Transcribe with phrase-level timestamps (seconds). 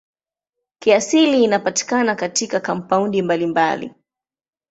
[0.79, 3.93] Kiasili inapatikana katika kampaundi mbalimbali.